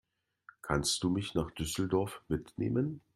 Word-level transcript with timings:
Kannst 0.63 1.03
du 1.03 1.11
mich 1.11 1.35
nach 1.35 1.51
Düsseldorf 1.51 2.23
mitnehmen? 2.27 3.01